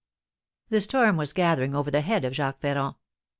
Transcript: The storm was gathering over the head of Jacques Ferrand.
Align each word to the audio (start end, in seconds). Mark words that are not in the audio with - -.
The 0.69 0.81
storm 0.81 1.15
was 1.15 1.31
gathering 1.31 1.75
over 1.75 1.91
the 1.91 2.01
head 2.01 2.25
of 2.25 2.33
Jacques 2.33 2.61
Ferrand. 2.61 2.95